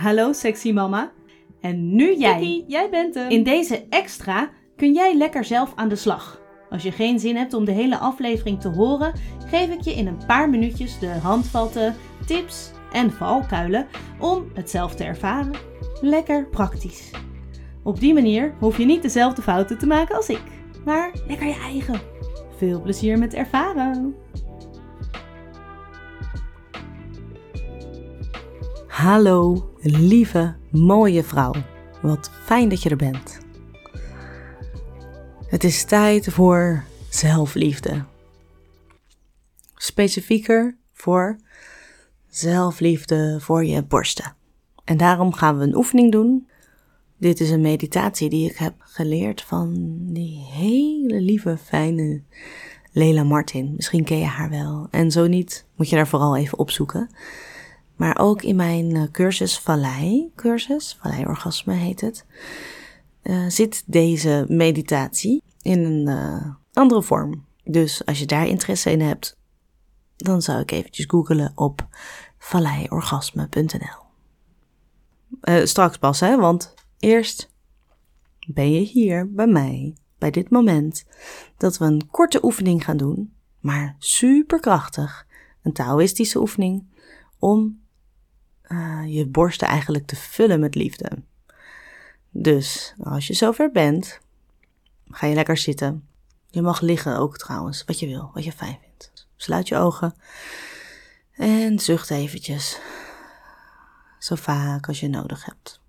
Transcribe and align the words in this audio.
Hallo 0.00 0.32
sexy 0.32 0.72
mama. 0.72 1.12
En 1.60 1.94
nu 1.94 2.16
jij. 2.16 2.38
Kiki, 2.38 2.64
jij 2.66 2.90
bent 2.90 3.14
hem. 3.14 3.30
In 3.30 3.42
deze 3.42 3.84
extra 3.88 4.50
kun 4.76 4.92
jij 4.92 5.16
lekker 5.16 5.44
zelf 5.44 5.72
aan 5.74 5.88
de 5.88 5.96
slag. 5.96 6.40
Als 6.70 6.82
je 6.82 6.92
geen 6.92 7.18
zin 7.18 7.36
hebt 7.36 7.54
om 7.54 7.64
de 7.64 7.72
hele 7.72 7.98
aflevering 7.98 8.60
te 8.60 8.68
horen, 8.68 9.12
geef 9.46 9.70
ik 9.70 9.80
je 9.80 9.94
in 9.94 10.06
een 10.06 10.26
paar 10.26 10.50
minuutjes 10.50 10.98
de 10.98 11.06
handvatten, 11.06 11.94
tips 12.26 12.70
en 12.92 13.12
valkuilen 13.12 13.86
om 14.20 14.50
het 14.54 14.70
zelf 14.70 14.94
te 14.94 15.04
ervaren. 15.04 15.52
Lekker 16.00 16.46
praktisch. 16.46 17.10
Op 17.82 18.00
die 18.00 18.14
manier 18.14 18.54
hoef 18.58 18.78
je 18.78 18.84
niet 18.84 19.02
dezelfde 19.02 19.42
fouten 19.42 19.78
te 19.78 19.86
maken 19.86 20.16
als 20.16 20.28
ik, 20.28 20.42
maar 20.84 21.12
lekker 21.26 21.46
je 21.46 21.60
eigen. 21.62 22.00
Veel 22.56 22.82
plezier 22.82 23.18
met 23.18 23.34
ervaren. 23.34 24.14
Hallo, 29.00 29.70
lieve, 29.80 30.56
mooie 30.70 31.22
vrouw. 31.22 31.52
Wat 32.02 32.30
fijn 32.30 32.68
dat 32.68 32.82
je 32.82 32.90
er 32.90 32.96
bent. 32.96 33.38
Het 35.46 35.64
is 35.64 35.84
tijd 35.84 36.32
voor 36.32 36.84
zelfliefde. 37.08 38.04
Specifieker 39.74 40.76
voor 40.92 41.36
zelfliefde 42.28 43.36
voor 43.40 43.64
je 43.64 43.82
borsten. 43.82 44.36
En 44.84 44.96
daarom 44.96 45.32
gaan 45.32 45.58
we 45.58 45.64
een 45.64 45.76
oefening 45.76 46.12
doen. 46.12 46.48
Dit 47.18 47.40
is 47.40 47.50
een 47.50 47.60
meditatie 47.60 48.30
die 48.30 48.50
ik 48.50 48.56
heb 48.56 48.74
geleerd 48.78 49.42
van 49.42 49.98
die 50.00 50.38
hele 50.38 51.20
lieve, 51.20 51.56
fijne 51.56 52.22
Lela 52.92 53.22
Martin. 53.22 53.72
Misschien 53.76 54.04
ken 54.04 54.18
je 54.18 54.24
haar 54.24 54.50
wel. 54.50 54.88
En 54.90 55.10
zo 55.10 55.26
niet, 55.26 55.66
moet 55.76 55.88
je 55.88 55.96
daar 55.96 56.08
vooral 56.08 56.36
even 56.36 56.58
opzoeken. 56.58 57.10
Maar 58.00 58.18
ook 58.18 58.42
in 58.42 58.56
mijn 58.56 58.96
eh, 58.96 59.02
cursus 59.10 59.58
Vallei, 59.58 60.32
cursus, 60.36 60.98
Vallei 61.00 61.24
Orgasme 61.24 61.74
heet 61.74 62.00
het, 62.00 62.26
uh, 63.22 63.48
zit 63.48 63.82
deze 63.86 64.44
meditatie 64.48 65.42
in 65.62 65.84
een 65.84 66.08
uh, 66.08 66.46
andere 66.72 67.02
vorm. 67.02 67.44
Dus 67.64 68.06
als 68.06 68.18
je 68.18 68.26
daar 68.26 68.46
interesse 68.46 68.90
in 68.90 69.00
hebt, 69.00 69.38
dan 70.16 70.42
zou 70.42 70.60
ik 70.60 70.70
eventjes 70.70 71.06
googelen 71.06 71.52
op 71.54 71.88
valleiorgasme.nl. 72.38 74.08
Straks 75.66 75.98
pas, 75.98 76.20
hè, 76.20 76.36
want 76.36 76.74
eerst 76.98 77.50
ben 78.46 78.72
je 78.72 78.80
hier 78.80 79.32
bij 79.32 79.46
mij, 79.46 79.96
bij 80.18 80.30
dit 80.30 80.50
moment, 80.50 81.04
dat 81.56 81.78
we 81.78 81.84
een 81.84 82.08
korte 82.10 82.44
oefening 82.44 82.84
gaan 82.84 82.96
doen, 82.96 83.32
maar 83.58 83.96
superkrachtig. 83.98 85.26
Een 85.62 85.72
Taoïstische 85.72 86.40
oefening 86.40 86.84
om 87.38 87.80
uh, 88.72 89.02
je 89.06 89.26
borsten 89.26 89.68
eigenlijk 89.68 90.06
te 90.06 90.16
vullen 90.16 90.60
met 90.60 90.74
liefde. 90.74 91.10
Dus 92.30 92.94
als 93.02 93.26
je 93.26 93.34
zover 93.34 93.70
bent, 93.70 94.20
ga 95.10 95.26
je 95.26 95.34
lekker 95.34 95.56
zitten. 95.56 96.08
Je 96.46 96.62
mag 96.62 96.80
liggen 96.80 97.16
ook 97.16 97.38
trouwens, 97.38 97.84
wat 97.84 97.98
je 97.98 98.06
wil, 98.06 98.30
wat 98.34 98.44
je 98.44 98.52
fijn 98.52 98.78
vindt. 98.80 99.26
Sluit 99.36 99.68
je 99.68 99.76
ogen 99.76 100.14
en 101.32 101.78
zucht 101.78 102.10
eventjes. 102.10 102.80
Zo 104.18 104.34
vaak 104.34 104.88
als 104.88 105.00
je 105.00 105.08
nodig 105.08 105.44
hebt. 105.44 105.80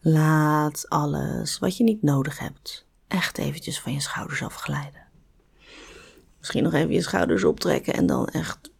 Laat 0.00 0.88
alles 0.88 1.58
wat 1.58 1.76
je 1.76 1.84
niet 1.84 2.02
nodig 2.02 2.38
hebt 2.38 2.86
echt 3.14 3.38
eventjes 3.38 3.80
van 3.80 3.92
je 3.92 4.00
schouders 4.00 4.42
afglijden. 4.42 5.06
Misschien 6.38 6.62
nog 6.62 6.72
even 6.72 6.92
je 6.92 7.02
schouders 7.02 7.44
optrekken 7.44 7.94
en 7.94 8.06
dan 8.06 8.26
echt 8.26 8.70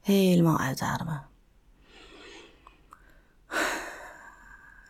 helemaal 0.00 0.58
uitademen. 0.58 1.26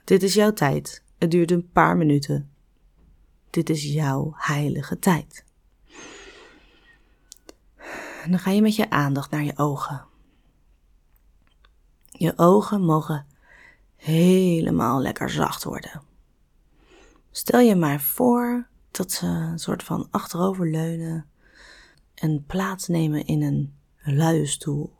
Dit 0.04 0.22
is 0.22 0.34
jouw 0.34 0.52
tijd. 0.52 1.02
Het 1.18 1.30
duurt 1.30 1.50
een 1.50 1.70
paar 1.70 1.96
minuten. 1.96 2.50
Dit 3.50 3.70
is 3.70 3.82
jouw 3.82 4.32
heilige 4.36 4.98
tijd. 4.98 5.44
Dan 8.26 8.38
ga 8.38 8.50
je 8.50 8.62
met 8.62 8.76
je 8.76 8.90
aandacht 8.90 9.30
naar 9.30 9.44
je 9.44 9.56
ogen. 9.56 10.06
Je 12.04 12.32
ogen 12.36 12.80
mogen 12.80 13.26
helemaal 13.98 15.00
lekker 15.00 15.30
zacht 15.30 15.64
worden. 15.64 16.02
Stel 17.30 17.60
je 17.60 17.76
maar 17.76 18.00
voor 18.00 18.68
dat 18.90 19.12
ze 19.12 19.26
een 19.26 19.58
soort 19.58 19.82
van 19.82 20.08
achteroverleunen 20.10 21.26
en 22.14 22.44
plaatsnemen 22.46 23.26
in 23.26 23.42
een 23.42 23.74
luie 24.02 24.46
stoel. 24.46 24.96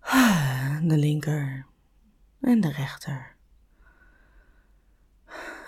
De 0.82 0.96
linker 0.96 1.66
en 2.40 2.60
de 2.60 2.70
rechter. 2.70 3.34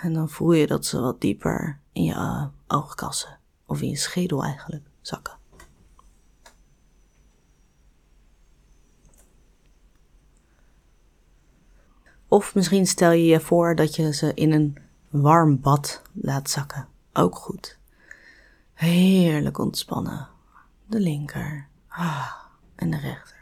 En 0.00 0.12
dan 0.12 0.28
voel 0.28 0.53
je 0.53 0.66
dat 0.66 0.87
ze 0.87 1.00
wat 1.00 1.20
dieper 1.20 1.81
in 1.93 2.03
je 2.03 2.12
uh, 2.12 2.47
oogkassen 2.66 3.38
of 3.66 3.82
in 3.82 3.88
je 3.88 3.97
schedel 3.97 4.44
eigenlijk 4.44 4.87
zakken. 5.00 5.38
Of 12.34 12.54
misschien 12.54 12.86
stel 12.86 13.10
je 13.10 13.24
je 13.24 13.40
voor 13.40 13.74
dat 13.74 13.96
je 13.96 14.14
ze 14.14 14.34
in 14.34 14.52
een 14.52 14.78
warm 15.08 15.60
bad 15.60 16.02
laat 16.12 16.50
zakken. 16.50 16.88
Ook 17.12 17.36
goed. 17.36 17.78
Heerlijk 18.72 19.58
ontspannen. 19.58 20.28
De 20.86 21.00
linker 21.00 21.68
ah, 21.88 22.32
en 22.74 22.90
de 22.90 22.98
rechter. 22.98 23.36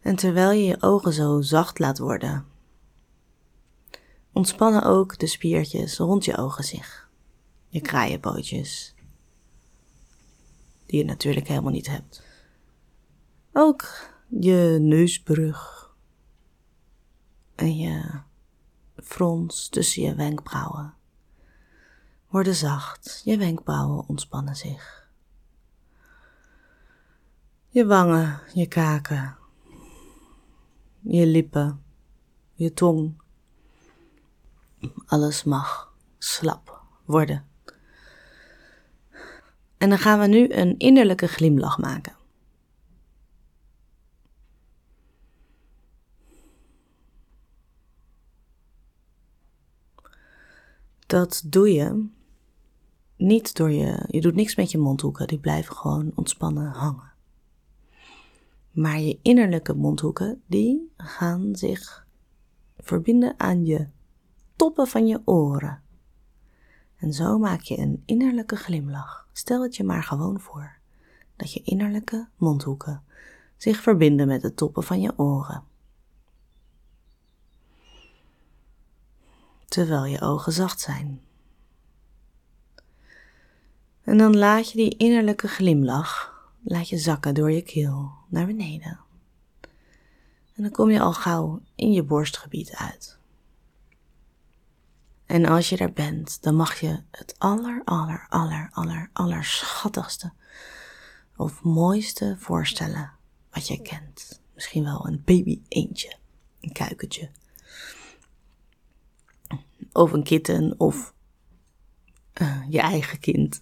En 0.00 0.16
terwijl 0.16 0.50
je 0.50 0.64
je 0.64 0.82
ogen 0.82 1.12
zo 1.12 1.40
zacht 1.40 1.78
laat 1.78 1.98
worden, 1.98 2.46
ontspannen 4.32 4.82
ook 4.82 5.18
de 5.18 5.26
spiertjes 5.26 5.98
rond 5.98 6.24
je 6.24 6.36
ogen 6.36 6.64
zich. 6.64 7.08
Je 7.68 7.80
kraaienpootjes, 7.80 8.94
die 10.86 10.98
je 10.98 11.04
natuurlijk 11.04 11.48
helemaal 11.48 11.72
niet 11.72 11.88
hebt. 11.88 12.22
Ook 13.52 14.10
je 14.28 14.78
neusbrug 14.80 15.79
en 17.60 17.76
je 17.76 18.20
frons 18.96 19.68
tussen 19.68 20.02
je 20.02 20.14
wenkbrauwen 20.14 20.94
worden 22.28 22.54
zacht, 22.54 23.22
je 23.24 23.36
wenkbrauwen 23.36 24.08
ontspannen 24.08 24.56
zich. 24.56 25.08
Je 27.68 27.86
wangen, 27.86 28.40
je 28.54 28.66
kaken, 28.66 29.36
je 31.00 31.26
lippen, 31.26 31.82
je 32.52 32.72
tong. 32.72 33.22
Alles 35.06 35.44
mag 35.44 35.94
slap 36.18 36.82
worden. 37.04 37.46
En 39.78 39.88
dan 39.88 39.98
gaan 39.98 40.18
we 40.18 40.26
nu 40.26 40.52
een 40.52 40.78
innerlijke 40.78 41.26
glimlach 41.26 41.78
maken. 41.78 42.16
Dat 51.10 51.42
doe 51.46 51.72
je 51.72 52.06
niet 53.16 53.54
door 53.54 53.70
je. 53.70 54.04
Je 54.08 54.20
doet 54.20 54.34
niks 54.34 54.56
met 54.56 54.70
je 54.70 54.78
mondhoeken, 54.78 55.26
die 55.26 55.38
blijven 55.38 55.76
gewoon 55.76 56.12
ontspannen 56.14 56.70
hangen. 56.70 57.12
Maar 58.70 59.00
je 59.00 59.18
innerlijke 59.22 59.74
mondhoeken, 59.74 60.42
die 60.46 60.92
gaan 60.96 61.56
zich 61.56 62.06
verbinden 62.78 63.34
aan 63.36 63.64
je 63.64 63.86
toppen 64.56 64.86
van 64.86 65.06
je 65.06 65.20
oren. 65.24 65.82
En 66.96 67.12
zo 67.12 67.38
maak 67.38 67.60
je 67.60 67.78
een 67.78 68.02
innerlijke 68.04 68.56
glimlach. 68.56 69.28
Stel 69.32 69.62
het 69.62 69.76
je 69.76 69.84
maar 69.84 70.02
gewoon 70.02 70.40
voor 70.40 70.78
dat 71.36 71.52
je 71.52 71.62
innerlijke 71.62 72.28
mondhoeken 72.36 73.02
zich 73.56 73.80
verbinden 73.80 74.26
met 74.26 74.42
de 74.42 74.54
toppen 74.54 74.82
van 74.82 75.00
je 75.00 75.18
oren. 75.18 75.62
Terwijl 79.70 80.04
je 80.04 80.20
ogen 80.20 80.52
zacht 80.52 80.80
zijn. 80.80 81.20
En 84.02 84.18
dan 84.18 84.36
laat 84.36 84.70
je 84.70 84.76
die 84.76 84.96
innerlijke 84.96 85.48
glimlach, 85.48 86.32
laat 86.62 86.88
je 86.88 86.98
zakken 86.98 87.34
door 87.34 87.50
je 87.50 87.62
keel 87.62 88.10
naar 88.28 88.46
beneden. 88.46 89.00
En 90.54 90.62
dan 90.62 90.70
kom 90.70 90.90
je 90.90 91.00
al 91.00 91.12
gauw 91.12 91.60
in 91.74 91.92
je 91.92 92.02
borstgebied 92.02 92.74
uit. 92.74 93.18
En 95.26 95.46
als 95.46 95.68
je 95.68 95.76
daar 95.76 95.92
bent, 95.92 96.42
dan 96.42 96.54
mag 96.54 96.80
je 96.80 97.02
het 97.10 97.34
aller, 97.38 97.82
aller, 97.84 98.26
aller, 98.30 99.10
aller, 99.12 99.44
schattigste 99.44 100.32
of 101.36 101.62
mooiste 101.62 102.36
voorstellen 102.38 103.12
wat 103.50 103.68
je 103.68 103.82
kent. 103.82 104.40
Misschien 104.54 104.84
wel 104.84 105.06
een 105.06 105.22
baby 105.24 105.60
eendje, 105.68 106.16
een 106.60 106.72
kuikentje 106.72 107.30
of 109.92 110.12
een 110.12 110.22
kitten 110.22 110.74
of 110.78 111.14
eh, 112.32 112.62
je 112.68 112.80
eigen 112.80 113.18
kind. 113.18 113.60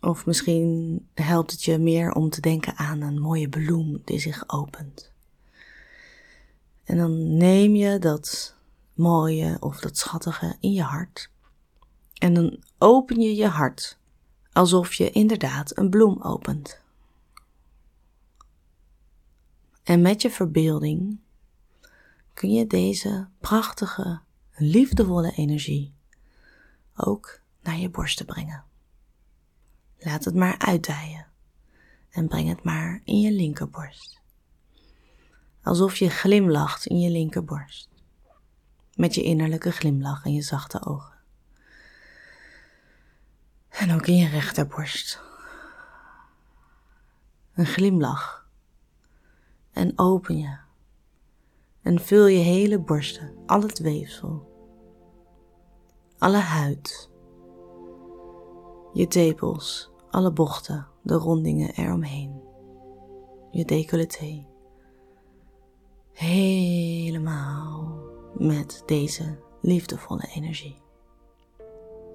Of 0.00 0.26
misschien 0.26 1.06
helpt 1.14 1.50
het 1.50 1.64
je 1.64 1.78
meer 1.78 2.12
om 2.12 2.30
te 2.30 2.40
denken 2.40 2.76
aan 2.76 3.00
een 3.00 3.20
mooie 3.20 3.48
bloem 3.48 4.00
die 4.04 4.18
zich 4.18 4.44
opent. 4.46 5.12
En 6.84 6.96
dan 6.96 7.36
neem 7.36 7.74
je 7.74 7.98
dat 7.98 8.56
mooie 8.94 9.56
of 9.60 9.80
dat 9.80 9.96
schattige 9.96 10.56
in 10.60 10.72
je 10.72 10.82
hart. 10.82 11.30
En 12.14 12.34
dan 12.34 12.62
open 12.78 13.20
je 13.20 13.34
je 13.34 13.46
hart 13.46 13.98
alsof 14.52 14.94
je 14.94 15.10
inderdaad 15.10 15.76
een 15.76 15.90
bloem 15.90 16.22
opent. 16.22 16.80
En 19.82 20.02
met 20.02 20.22
je 20.22 20.30
verbeelding 20.30 21.18
kun 22.38 22.52
je 22.52 22.66
deze 22.66 23.28
prachtige, 23.40 24.20
liefdevolle 24.54 25.32
energie 25.32 25.94
ook 26.94 27.40
naar 27.62 27.76
je 27.76 27.90
borsten 27.90 28.26
brengen. 28.26 28.64
Laat 29.98 30.24
het 30.24 30.34
maar 30.34 30.58
uitdijen 30.58 31.26
en 32.10 32.28
breng 32.28 32.48
het 32.48 32.62
maar 32.62 33.00
in 33.04 33.20
je 33.20 33.32
linkerborst. 33.32 34.20
Alsof 35.62 35.96
je 35.96 36.10
glimlacht 36.10 36.86
in 36.86 37.00
je 37.00 37.10
linkerborst. 37.10 37.88
Met 38.94 39.14
je 39.14 39.22
innerlijke 39.22 39.72
glimlach 39.72 40.24
en 40.24 40.32
je 40.32 40.42
zachte 40.42 40.86
ogen. 40.86 41.18
En 43.68 43.94
ook 43.94 44.06
in 44.06 44.16
je 44.16 44.28
rechterborst. 44.28 45.22
Een 47.54 47.66
glimlach. 47.66 48.48
En 49.72 49.98
open 49.98 50.38
je. 50.38 50.66
En 51.88 52.00
vul 52.00 52.26
je 52.26 52.38
hele 52.38 52.78
borsten, 52.80 53.34
al 53.46 53.62
het 53.62 53.78
weefsel. 53.78 54.46
Alle 56.18 56.36
huid. 56.36 57.10
Je 58.92 59.06
tepels, 59.06 59.90
alle 60.10 60.32
bochten, 60.32 60.86
de 61.02 61.14
rondingen 61.14 61.74
eromheen. 61.74 62.42
Je 63.50 63.64
decolleté. 63.64 64.46
Helemaal 66.12 67.98
met 68.34 68.82
deze 68.86 69.38
liefdevolle 69.60 70.28
energie. 70.34 70.82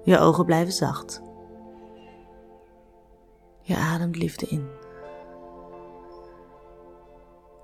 Je 0.04 0.18
ogen 0.18 0.44
blijven 0.44 0.72
zacht. 0.72 1.22
Je 3.60 3.76
ademt 3.76 4.16
liefde 4.16 4.46
in. 4.46 4.68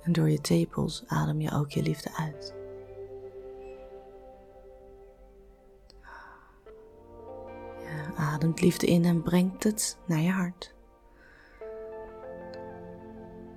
En 0.03 0.13
door 0.13 0.31
je 0.31 0.41
tepels 0.41 1.05
adem 1.07 1.41
je 1.41 1.53
ook 1.53 1.71
je 1.71 1.83
liefde 1.83 2.11
uit. 2.17 2.55
Je 7.79 8.17
ademt 8.17 8.61
liefde 8.61 8.87
in 8.87 9.05
en 9.05 9.23
brengt 9.23 9.65
het 9.65 9.99
naar 10.07 10.21
je 10.21 10.31
hart. 10.31 10.75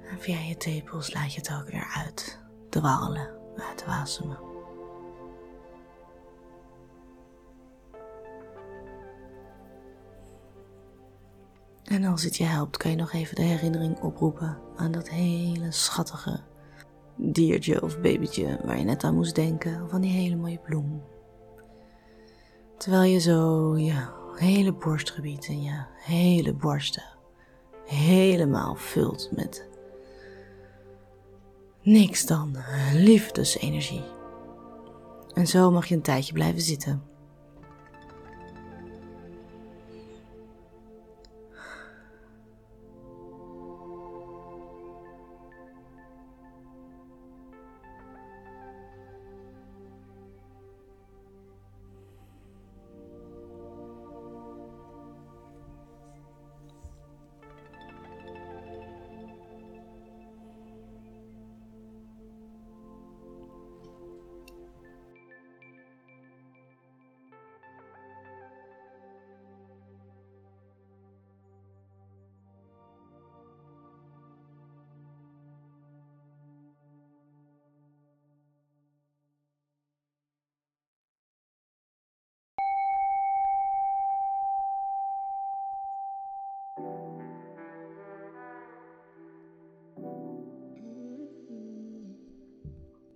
En 0.10 0.20
via 0.20 0.40
je 0.40 0.58
tepels 0.58 1.14
laat 1.14 1.34
je 1.34 1.40
het 1.40 1.54
ook 1.54 1.70
weer 1.70 1.92
uit 1.96 2.40
dwarrelen, 2.70 3.30
uitwasemen. 3.56 4.53
En 11.94 12.04
als 12.04 12.24
het 12.24 12.38
je 12.38 12.44
helpt, 12.44 12.78
kan 12.78 12.92
je 12.92 12.98
nog 12.98 13.14
even 13.14 13.36
de 13.36 13.42
herinnering 13.42 14.00
oproepen 14.00 14.58
aan 14.76 14.92
dat 14.92 15.10
hele 15.10 15.72
schattige 15.72 16.40
diertje 17.16 17.82
of 17.82 18.00
babytje 18.00 18.60
waar 18.64 18.78
je 18.78 18.84
net 18.84 19.04
aan 19.04 19.16
moest 19.16 19.36
denken, 19.36 19.84
of 19.84 19.94
aan 19.94 20.02
die 20.02 20.12
hele 20.12 20.36
mooie 20.36 20.60
bloem. 20.60 21.04
Terwijl 22.78 23.12
je 23.12 23.20
zo 23.20 23.78
je 23.78 24.08
hele 24.36 24.74
borstgebied 24.74 25.48
en 25.48 25.62
je 25.62 25.86
hele 25.96 26.54
borsten 26.54 27.04
helemaal 27.86 28.76
vult 28.76 29.30
met 29.32 29.68
niks 31.82 32.26
dan 32.26 32.58
liefdesenergie. 32.94 34.06
En 35.34 35.48
zo 35.48 35.72
mag 35.72 35.86
je 35.86 35.96
een 35.96 36.02
tijdje 36.02 36.34
blijven 36.34 36.62
zitten. 36.62 37.13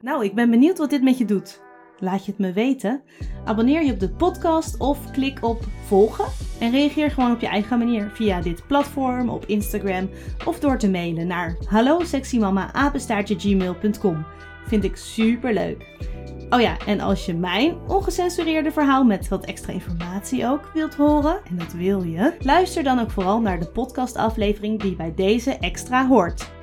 Nou, 0.07 0.23
ik 0.23 0.35
ben 0.35 0.49
benieuwd 0.49 0.77
wat 0.77 0.89
dit 0.89 1.01
met 1.01 1.17
je 1.17 1.25
doet. 1.25 1.61
Laat 1.99 2.25
je 2.25 2.31
het 2.31 2.39
me 2.39 2.53
weten. 2.53 3.01
Abonneer 3.45 3.83
je 3.83 3.91
op 3.91 3.99
de 3.99 4.09
podcast 4.09 4.79
of 4.79 5.11
klik 5.11 5.43
op 5.43 5.63
volgen. 5.85 6.25
En 6.59 6.71
reageer 6.71 7.11
gewoon 7.11 7.31
op 7.31 7.39
je 7.39 7.47
eigen 7.47 7.77
manier 7.77 8.09
via 8.13 8.41
dit 8.41 8.67
platform, 8.67 9.29
op 9.29 9.45
Instagram 9.45 10.09
of 10.45 10.59
door 10.59 10.77
te 10.77 10.89
mailen 10.89 11.27
naar 11.27 11.57
hallo 11.65 11.99
Vind 14.65 14.83
ik 14.83 14.95
super 14.95 15.53
leuk. 15.53 15.85
Oh 16.49 16.61
ja, 16.61 16.77
en 16.85 16.99
als 16.99 17.25
je 17.25 17.33
mijn 17.33 17.77
ongecensureerde 17.87 18.71
verhaal 18.71 19.03
met 19.03 19.27
wat 19.27 19.45
extra 19.45 19.73
informatie 19.73 20.45
ook 20.45 20.71
wilt 20.73 20.95
horen, 20.95 21.39
en 21.49 21.57
dat 21.57 21.73
wil 21.73 22.03
je, 22.03 22.33
luister 22.39 22.83
dan 22.83 22.99
ook 22.99 23.11
vooral 23.11 23.41
naar 23.41 23.59
de 23.59 23.67
podcastaflevering 23.67 24.81
die 24.81 24.95
bij 24.95 25.13
deze 25.15 25.57
extra 25.57 26.07
hoort. 26.07 26.55